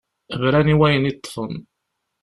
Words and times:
Bran 0.41 0.71
i 0.73 0.75
wayen 0.79 1.09
i 1.11 1.13
ṭṭfen. 1.17 1.53